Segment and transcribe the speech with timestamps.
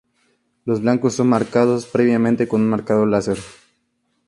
[0.65, 3.37] Los blancos son marcados previamente con un marcador láser.